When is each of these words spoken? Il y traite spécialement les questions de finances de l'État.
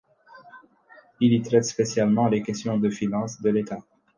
Il 1.19 1.31
y 1.31 1.41
traite 1.43 1.65
spécialement 1.65 2.27
les 2.27 2.41
questions 2.41 2.75
de 2.79 2.89
finances 2.89 3.39
de 3.39 3.51
l'État. 3.51 3.77